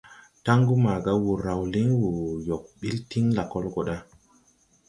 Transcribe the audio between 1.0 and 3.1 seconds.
wùr raw líŋ, wùr yɔg ɓil